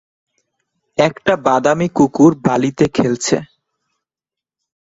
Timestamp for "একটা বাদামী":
0.97-1.87